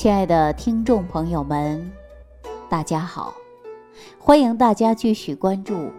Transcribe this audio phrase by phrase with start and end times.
[0.00, 1.92] 亲爱的听众朋友们，
[2.70, 3.34] 大家好！
[4.18, 5.74] 欢迎大家继续关注《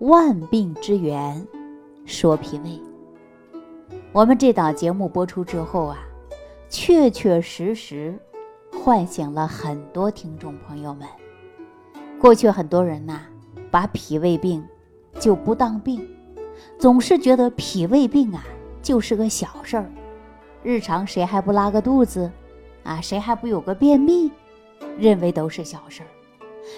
[0.00, 1.46] 万病之源
[2.04, 2.70] 说脾胃》。
[4.10, 5.98] 我们这档节目播出之后啊，
[6.68, 8.18] 确确实实
[8.82, 11.06] 唤醒了很多听众朋友们。
[12.20, 13.20] 过去很多人呐，
[13.70, 14.66] 把脾胃病
[15.20, 16.04] 就不当病，
[16.80, 18.42] 总是觉得脾胃病啊
[18.82, 19.88] 就是个小事儿，
[20.64, 22.28] 日常谁还不拉个肚子？
[22.86, 24.30] 啊，谁还不有个便秘？
[24.98, 26.08] 认为都是小事儿，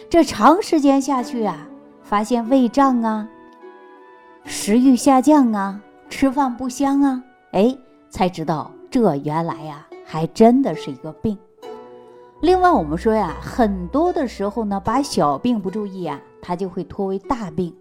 [0.09, 1.69] 这长时间下去啊，
[2.03, 3.29] 发现胃胀啊，
[4.45, 7.23] 食欲下降啊，吃饭不香啊，
[7.53, 7.77] 哎，
[8.09, 11.37] 才知道这原来呀，还真的是一个病。
[12.41, 17.75] 另外，我们说呀，很多的时候呢，把小病不注意啊，它就会拖为大病。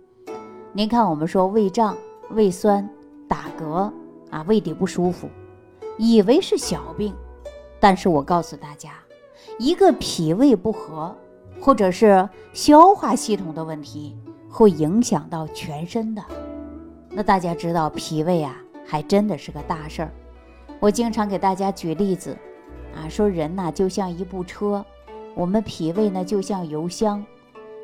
[0.73, 1.95] 您看，我们说胃胀、
[2.31, 2.87] 胃酸、
[3.27, 3.91] 打嗝
[4.29, 5.29] 啊，胃底不舒服，
[5.97, 7.13] 以为是小病。
[7.79, 8.91] 但是我告诉大家，
[9.59, 11.15] 一个脾胃不和，
[11.59, 14.15] 或者是消化系统的问题，
[14.49, 16.21] 会影响到全身的。
[17.09, 20.11] 那大家知道脾胃啊，还真的是个大事儿。
[20.79, 22.37] 我经常给大家举例子，
[22.95, 24.85] 啊，说人呐就像一部车，
[25.33, 27.25] 我们脾胃呢就像油箱。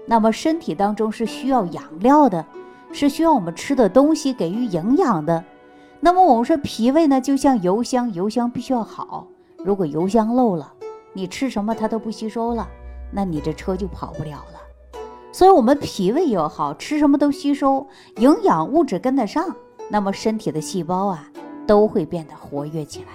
[0.06, 2.46] 那么身体当中是需要养料的，
[2.92, 5.44] 是需要我们吃的东西给予营养的。
[6.00, 9.28] 那么我们说脾胃呢就像油箱，油箱必须要好。
[9.64, 10.74] 如果油箱漏了，
[11.14, 12.68] 你吃什么它都不吸收了，
[13.12, 14.60] 那你这车就跑不了了。
[15.32, 19.56] 所以，我们脾胃要好，吃什么都吸收，营养物质跟得上，
[19.90, 21.28] 那么身体的细胞啊
[21.66, 23.08] 都会变得活跃起来。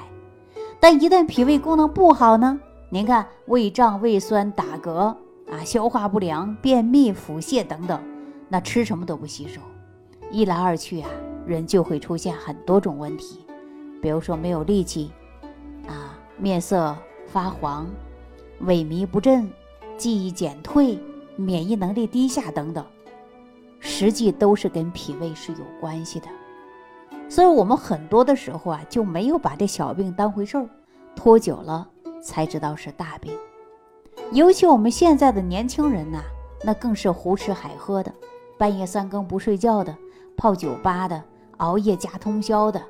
[0.80, 2.58] 但一旦脾胃功能不好呢？
[2.90, 4.90] 您看，胃胀、胃酸、打嗝
[5.50, 8.00] 啊，消化不良、便秘、腹泻等等，
[8.48, 9.60] 那吃什么都不吸收，
[10.30, 11.10] 一来二去啊，
[11.46, 13.44] 人就会出现很多种问题，
[14.02, 15.12] 比如说没有力气
[15.86, 16.17] 啊。
[16.38, 17.86] 面色发黄、
[18.62, 19.50] 萎靡不振、
[19.96, 20.98] 记忆减退、
[21.36, 22.84] 免疫能力低下等等，
[23.80, 26.28] 实际都是跟脾胃是有关系的。
[27.28, 30.68] 所以，我们很多的时候啊，就没有把这小病当回事儿，
[31.14, 31.86] 拖久了
[32.22, 33.32] 才知道是大病。
[34.32, 36.22] 尤其我们现在的年轻人呐，
[36.64, 38.12] 那更是胡吃海喝的，
[38.56, 39.94] 半夜三更不睡觉的，
[40.36, 41.22] 泡酒吧的，
[41.58, 42.80] 熬夜加通宵的，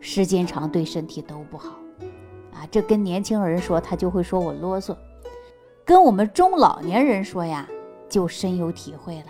[0.00, 1.72] 时间长对身体都不好。
[2.58, 4.96] 啊，这跟年轻人说，他就会说我啰嗦；
[5.84, 7.68] 跟我们中老年人说呀，
[8.08, 9.26] 就深有体会了。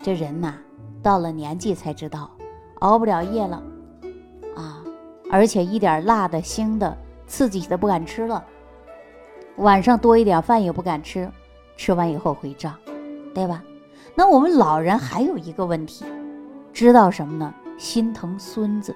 [0.00, 0.54] 这人呐，
[1.02, 2.30] 到了年纪才知道，
[2.78, 3.60] 熬不了夜了
[4.54, 4.84] 啊，
[5.32, 8.44] 而且一点辣的、腥的、刺激的不敢吃了。
[9.56, 11.28] 晚上多一点饭也不敢吃，
[11.76, 12.76] 吃完以后会胀，
[13.34, 13.64] 对吧？
[14.14, 16.04] 那我们老人还有一个问题，
[16.72, 17.52] 知道什么呢？
[17.76, 18.94] 心疼孙子。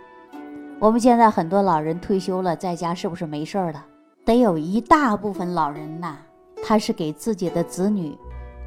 [0.81, 3.85] 我们现在很多老人退休了，在家是不是没事儿了？
[4.25, 6.19] 得有一大部分老人呐，
[6.63, 8.17] 他是给自己的子女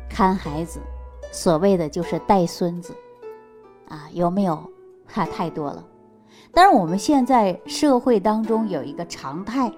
[0.09, 0.81] 看孩子，
[1.31, 2.93] 所谓的就是带孙子
[3.87, 4.61] 啊，有没有？
[5.07, 5.81] 哈，太多了。
[6.51, 9.71] 但是我们现在社会当中有一个常态，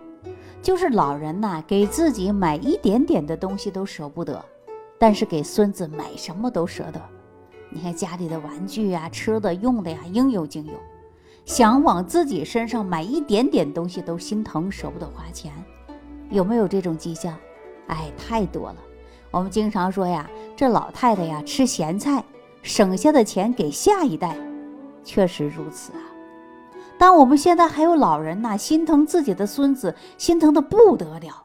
[0.60, 4.44] 就是老人呐，给自己买一点点的东西都舍不得，
[4.98, 7.00] 但是给孙子买什么都舍得。
[7.70, 10.74] 你看家里的玩具呀、吃的、用的呀，应有尽有。
[11.46, 15.52] 想往自己身上买一点点东西都心疼，舍不得花钱，
[16.30, 17.38] 有没有这种迹象？
[17.88, 18.78] 哎，太多了。
[19.30, 22.24] 我们经常说呀，这老太太呀吃咸菜，
[22.62, 24.38] 省下的钱给下一代，
[25.04, 26.00] 确实如此啊。
[26.98, 31.44] 但我们现在还有老人呐，心疼自己的孙子，心疼的不得了，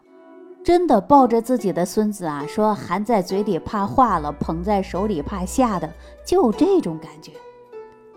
[0.63, 5.93] 真的抱着自己的孙子啊，说含在嘴里怕化了，捧在手里怕吓的，
[6.25, 7.33] 就这种感觉。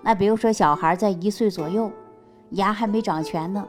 [0.04, 1.92] 那比如说，小孩在一岁左右，
[2.52, 3.66] 牙还没长全呢，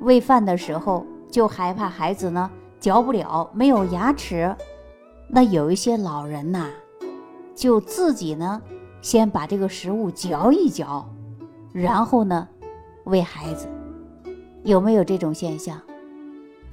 [0.00, 2.50] 喂饭的时候就害怕孩子呢
[2.80, 4.54] 嚼不了，没有牙齿。
[5.28, 6.70] 那有一些老人呐，
[7.54, 8.60] 就自己呢
[9.02, 11.06] 先把这个食物嚼一嚼，
[11.72, 12.48] 然后呢
[13.04, 13.68] 喂孩子。
[14.62, 15.78] 有没有这种现象？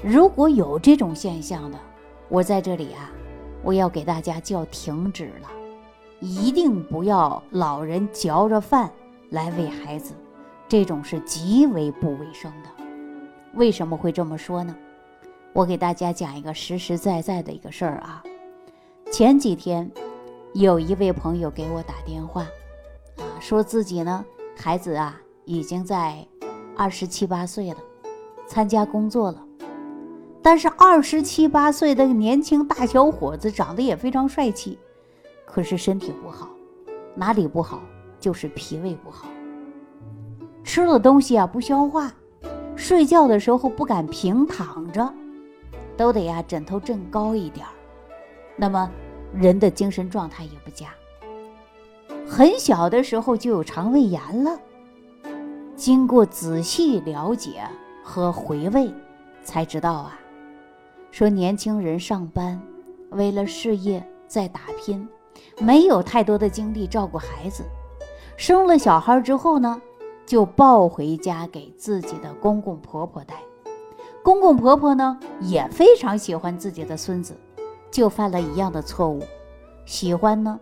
[0.02, 1.78] 如果有这种现象的，
[2.30, 3.12] 我在这里啊，
[3.62, 5.50] 我要给大家叫停止了，
[6.22, 8.90] 一定不要老人嚼着饭。
[9.32, 10.14] 来喂孩子，
[10.68, 12.70] 这种是极为不卫生的。
[13.54, 14.76] 为什么会这么说呢？
[15.54, 18.22] 我给大家讲一个实实在在的一个事儿啊。
[19.10, 19.90] 前几天，
[20.54, 22.42] 有一位朋友给我打电话，
[23.20, 24.26] 啊，说自己呢
[24.58, 26.28] 孩子啊已经在
[26.76, 27.78] 二十七八岁了，
[28.46, 29.42] 参加工作了。
[30.42, 34.78] 但是二十七八岁的年轻大小伙子，长得也非常帅气，
[35.46, 36.50] 可是身体不好，
[37.16, 37.82] 哪里不好？
[38.22, 39.28] 就是脾胃不好，
[40.64, 42.14] 吃了东西啊不消化，
[42.76, 45.14] 睡觉的时候不敢平躺着，
[45.98, 47.74] 都得呀枕头枕高一点儿，
[48.56, 48.90] 那么
[49.34, 50.88] 人的精神状态也不佳。
[52.28, 54.58] 很小的时候就有肠胃炎了，
[55.76, 57.64] 经过仔细了解
[58.04, 58.94] 和回味，
[59.44, 60.20] 才知道啊，
[61.10, 62.62] 说年轻人上班
[63.10, 65.06] 为了事业在打拼，
[65.60, 67.66] 没有太多的精力照顾孩子，
[68.42, 69.80] 生了小孩之后呢，
[70.26, 73.36] 就抱回家给自己的公公婆婆带。
[74.24, 77.36] 公公婆婆呢也非常喜欢自己的孙子，
[77.92, 79.22] 就犯了一样的错误，
[79.86, 80.60] 喜欢呢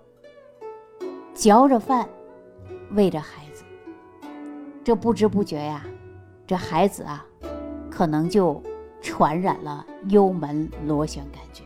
[1.34, 2.06] 嚼着饭
[2.92, 3.64] 喂着孩子，
[4.84, 5.86] 这不知不觉呀，
[6.46, 7.26] 这孩子啊
[7.90, 8.62] 可能就
[9.02, 11.66] 传染了幽门螺旋杆菌。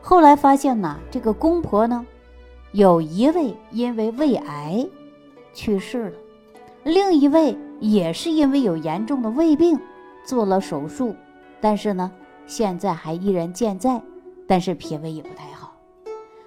[0.00, 2.06] 后来发现呢，这个公婆呢
[2.72, 4.86] 有一位因为胃癌
[5.52, 6.16] 去世了，
[6.84, 9.78] 另一位也是因为有严重的胃病。
[10.26, 11.16] 做了手术，
[11.58, 12.12] 但是呢，
[12.46, 14.02] 现在还依然健在，
[14.46, 15.72] 但是脾胃也不太好，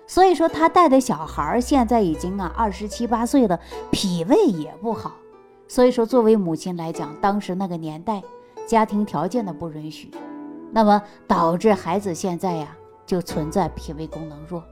[0.05, 3.59] 所以说他带的小孩现在已经啊二十七八岁了，
[3.89, 5.13] 脾胃也不好，
[5.67, 8.21] 所以说作为母亲来讲，当时那个年代
[8.67, 10.11] 家庭条件的不允许，
[10.71, 12.77] 那么导致孩子现在呀
[13.07, 14.63] 就存在脾胃功能弱，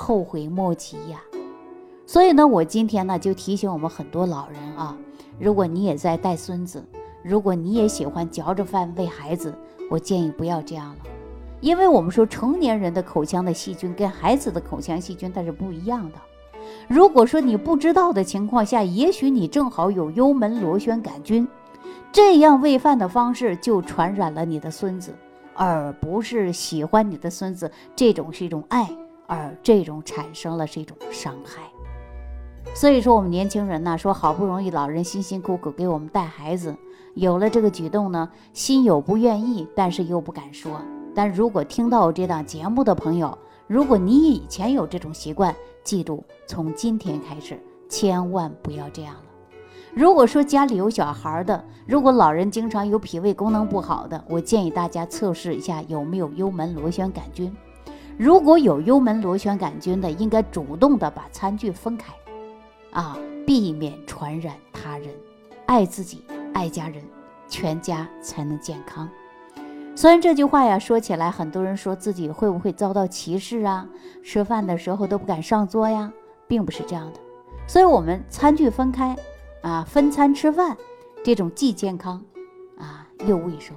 [0.00, 1.20] 后悔莫及呀。
[2.06, 4.96] 所以呢，我今天呢就提醒我们很多老人啊，
[5.38, 6.82] 如果你也在带孙子。
[7.22, 9.54] 如果你也喜欢嚼着饭喂孩子，
[9.90, 10.98] 我建议不要这样了，
[11.60, 16.14] 因为我们说成年人的口腔的细菌跟孩子的口腔细菌它是不一样的。
[16.88, 21.46] 如果说你不知道的情况下，也许你正好有幽门螺旋杆菌，
[22.10, 25.14] 这样喂饭的方式就传染了你的孙子，
[25.52, 28.90] 而不是喜欢你的孙子，这种是一种爱，
[29.30, 31.62] 而这种产生了是一种伤害。
[32.74, 36.76] 所以说，我们年轻人呢，说好不容易老人辛辛苦苦给我们带孩子。
[37.14, 40.82] 有了这个举动呢，心有不愿意，但是又不敢说。
[41.14, 43.38] 但如果听到我这档节目的朋友，
[43.68, 45.54] 如果你以前有这种习惯，
[45.84, 49.22] 记住从今天开始，千万不要这样了。
[49.92, 57.52] 如果说家里有小孩的，如果老人经常有脾胃功能不好的，我建议大家测试一下有没有幽门螺旋杆菌。
[58.20, 62.12] 如果有幽门螺旋杆菌的，应该主动的把餐具分开，
[62.90, 65.08] 啊，避免传染他人，
[65.64, 66.22] 爱自己。
[66.52, 67.02] 爱家人，
[67.48, 69.08] 全家才能健康。
[69.96, 73.88] 虽然这句话呀说起来，很多人说自己会不会遭到歧视啊？
[74.22, 76.12] 吃饭的时候都不敢上桌呀，
[76.46, 77.20] 并不是这样的。
[77.66, 79.16] 所以，我们餐具分开
[79.62, 80.76] 啊，分餐吃饭，
[81.24, 82.22] 这种既健康
[82.76, 83.74] 啊又卫生，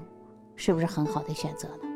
[0.58, 1.93] 是不是很好的选择呢？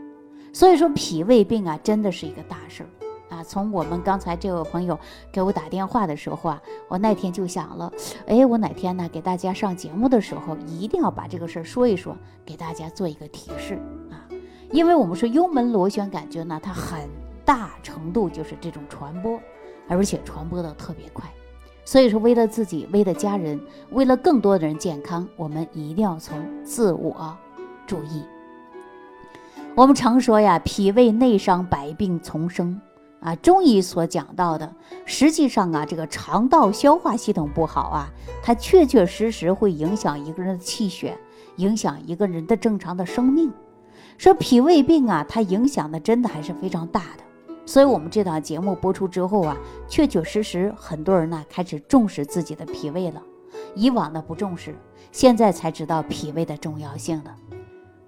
[0.58, 2.90] 所以说，脾胃病啊，真的是一个大事儿。
[3.30, 4.98] 啊，从我们刚才这位朋友
[5.32, 7.94] 给我打电话的时候啊，我那天就想了，
[8.26, 13.76] 哎，我哪天呢给大家上节目的时候，一定要把这个事儿说一说，给大家做一个提示
[14.10, 14.26] 啊。
[14.72, 17.02] 因为我们说幽门螺旋杆菌呢，它很
[17.46, 19.40] 大程度就是这种传播，
[19.88, 21.32] 而且传播的特别快。
[21.86, 23.62] 所以说，为了自己，为了家人，
[23.92, 27.38] 为了更多的人健康，我们一定要从自我
[27.86, 28.24] 注意。
[29.78, 32.82] 我们常说呀，脾胃内伤，百病丛生。
[33.20, 34.74] 啊，中医所讲到的，
[35.06, 38.10] 实际上啊，这个肠道消化系统不好啊，
[38.42, 41.16] 它确确实实会影响一个人的气血，
[41.58, 43.54] 影响一个人的正常的生命。
[44.18, 47.24] 说脾胃病啊，它影响的真的还是非常大的。
[47.64, 49.56] 所以，我们这档节目播出之后啊，
[49.88, 53.22] 确确实实很多人呢开始重视自己的脾胃了，
[53.76, 54.76] 以往的不重视，
[55.12, 57.36] 现在才知道脾胃的重要性了。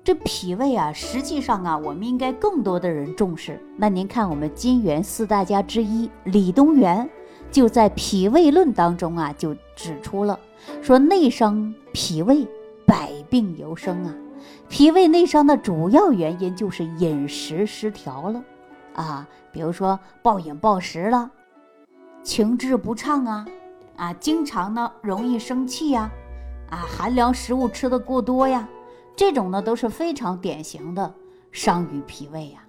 [0.10, 3.62] 这脾胃啊，实际上啊，我们应该更多的人重视。
[3.78, 7.08] 那您看，我们金元四大家之一李东垣
[7.52, 10.40] 就在《脾胃论》当中啊，就指出了
[10.82, 12.48] 说，内伤脾胃，
[12.88, 14.16] 百病由生啊。
[14.68, 18.44] 脾胃内伤的主要原因就是饮食失调了
[18.96, 21.30] 啊，比如说暴饮暴食了，
[22.24, 23.46] 情志不畅啊，
[23.96, 26.10] 啊，经常呢容易生气呀，
[26.72, 28.68] 啊，寒凉食物吃的过多呀。
[29.20, 31.14] 这种呢都是非常典型的
[31.52, 32.64] 伤于脾胃呀，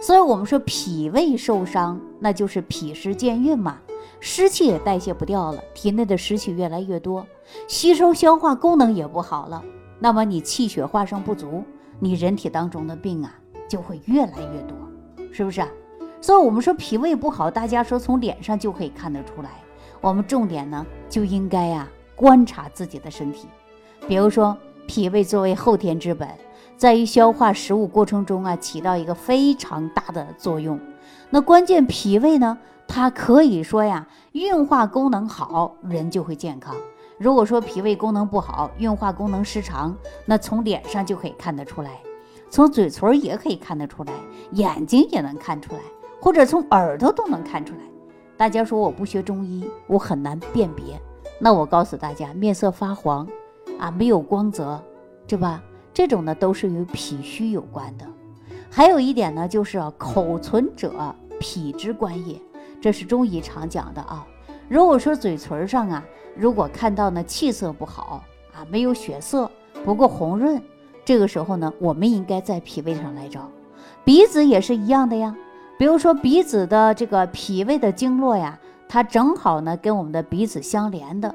[0.00, 3.80] 所以我们说脾胃受伤，那就是脾湿健运嘛，
[4.20, 7.26] 湿气也代谢不掉了，体内的湿气越来越多，
[7.66, 9.64] 吸收消化功能也不好了，
[9.98, 11.64] 那么你气血化生不足，
[11.98, 13.34] 你人体当中的病啊
[13.68, 14.76] 就会越来越多，
[15.32, 15.68] 是不是啊？
[16.20, 19.50] 所以我们说脾胃不好，大家说从脸上就可以看得出来，
[20.00, 23.48] 我们重点呢就应该呀观察自己的身体，
[24.06, 24.56] 比如说。
[24.90, 26.28] 脾胃作为后天之本，
[26.76, 30.80] 在于消化食物过程中啊，起到一个非常大的作用。
[31.30, 36.74] 那关键脾胃呢，它可以说呀，运化功能好，人就会健康。
[37.18, 39.94] 如果说脾胃功能不好，运化功能失常，
[40.26, 41.92] 那从脸上就可以看得出来。
[42.50, 44.12] 从嘴唇也可以看得出来，
[44.54, 45.80] 眼睛也能看出来，
[46.20, 47.80] 或者从耳朵都能看出来。
[48.36, 51.00] 大家说我不学中医，我很难辨别。
[51.38, 53.24] 那我告诉大家，面色发黄
[53.80, 54.80] 啊，没有光泽，
[55.26, 55.62] 对吧？
[55.92, 58.04] 这种呢都是与脾虚有关的。
[58.70, 62.40] 还有一点呢，就是口唇者脾之官也，
[62.80, 64.24] 这是中医常讲的啊。
[64.68, 66.04] 如果说嘴唇上啊，
[66.36, 68.22] 如果看到呢气色不好
[68.54, 69.50] 啊，没有血色，
[69.84, 70.62] 不够红润，
[71.04, 73.50] 这个时候呢，我们应该在脾胃上来找。
[74.04, 75.34] 鼻子也是一样的呀，
[75.78, 78.58] 比如说鼻子的这个脾胃的经络呀，
[78.88, 81.34] 它正好呢跟我们的鼻子相连的，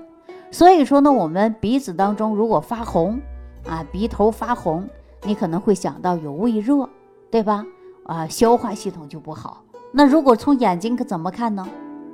[0.55, 3.19] 所以说呢，我们鼻子当中如果发红
[3.67, 4.87] 啊，鼻头发红，
[5.23, 6.89] 你可能会想到有胃热，
[7.29, 7.65] 对吧？
[8.05, 9.61] 啊，消化系统就不好。
[9.91, 11.67] 那如果从眼睛可怎么看呢？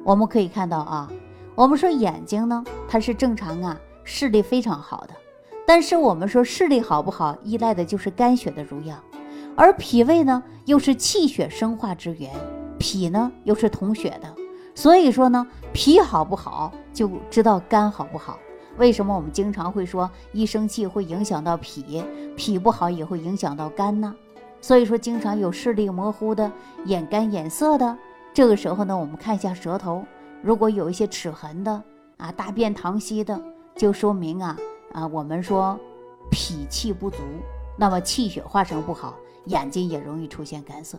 [0.04, 1.08] 我们可以看到啊，
[1.54, 5.14] 我们说眼睛呢，它是正常啊，视力非常好的。
[5.68, 8.98] 但是我们说视力好不好，依赖的就是肝血的濡养，
[9.56, 12.32] 而脾胃呢，又是气血生化之源，
[12.80, 14.41] 脾呢又是统血的。
[14.74, 18.38] 所以说呢，脾好不好，就知道肝好不好。
[18.78, 22.04] 为什么我们经常会说一生气会影响到脾，
[22.38, 24.16] 脾不好也会影响到肝呢？
[24.62, 26.50] 所以说，经常有视力模糊的、
[26.86, 27.98] 眼干眼涩的。
[28.34, 30.06] 这个时候呢，我们看一下舌头，
[30.42, 31.84] 如果有一些齿痕的
[32.18, 33.40] 啊，大便溏稀的，
[33.76, 34.56] 就说明啊
[34.94, 35.78] 啊，我们说
[36.30, 37.18] 脾气不足，
[37.78, 40.98] 那么气血化生不好，眼睛也容易出现干涩。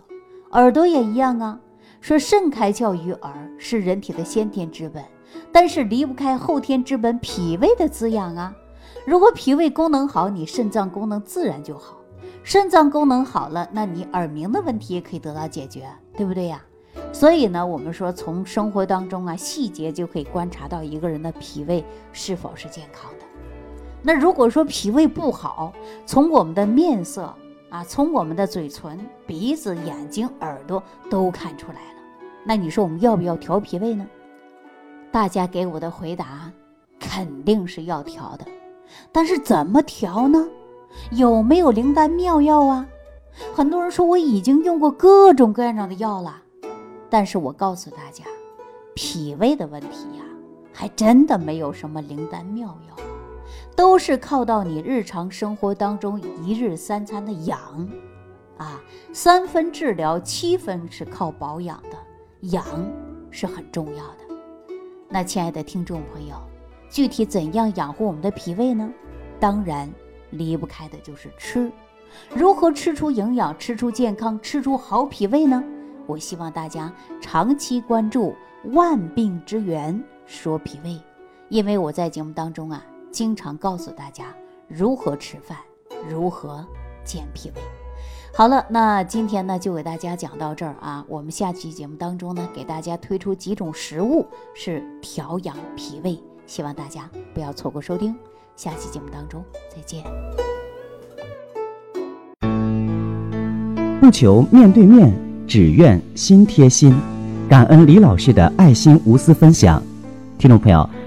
[0.51, 1.59] 耳朵也一样啊，
[2.03, 5.05] 说肾开窍于耳是人体的先天之本，
[5.53, 8.53] 但是离不开后天之本脾胃的滋养啊。
[9.07, 11.97] 如果脾胃功能好，你肾脏功能自然就好。
[12.43, 16.61] 肾脏功能好了，那你耳鸣的问题也可以得到解决，对不对呀？
[17.13, 23.25] 所以呢，我们说从生活当中啊，细节就可以观察到一个人的脾胃是否是健康的。
[24.03, 25.73] 那如果说脾胃不好，
[26.05, 27.33] 从我们的面色
[27.71, 31.79] 啊，从我们的嘴唇、鼻子、眼睛、耳朵都看出来。
[32.45, 34.07] 那你说我们要不要调脾胃呢？
[35.11, 36.51] 大家给我的回答
[36.99, 38.47] 肯定是要调的，
[39.13, 40.49] 但是怎么调呢？
[41.13, 42.87] 有没有灵丹妙药啊？
[43.55, 46.43] 很多人说我已经用过各种各样的药了。
[47.09, 48.25] 但是我告诉大家，
[48.95, 50.25] 脾胃的问题呀，
[50.73, 53.05] 还真的没有什么灵丹妙药，
[53.77, 57.59] 都是靠到你日常生活当中一日三餐的养，
[58.57, 58.81] 啊，
[59.13, 61.97] 三分治疗，七分是靠保养的，
[62.51, 62.65] 养
[63.31, 64.19] 是很重要的。
[65.09, 66.35] 那亲爱的听众朋友，
[66.91, 68.91] 具体怎样养护我们的脾胃呢？
[69.39, 69.89] 当然
[70.31, 71.71] 离不开的就是吃，
[72.35, 75.63] 如何吃出营养，吃出健康，吃出好脾胃呢？
[76.07, 78.35] 我希望大家长期关注
[78.73, 81.01] 万病之源说脾胃，
[81.49, 84.35] 因为我在节目当中啊，经常告诉大家
[84.67, 85.59] 如何吃饭，
[86.09, 86.67] 如何
[87.05, 87.82] 健脾胃。
[88.35, 98.15] 好了，那今天呢就给大家讲到这儿啊，我们下期节目当中呢，给大家推出几种食物是调养脾胃，希望大家不要错过收听。
[98.57, 100.03] 下期节目当中再见。
[104.01, 105.13] 不求面对面。
[105.45, 106.95] 只愿心贴心，
[107.47, 109.83] 感恩李老师的爱心无私分享。
[110.39, 110.89] 听众朋友，